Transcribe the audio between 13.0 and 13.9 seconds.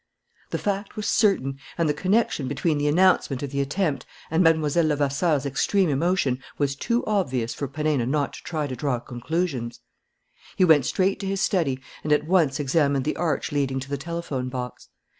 the arch leading to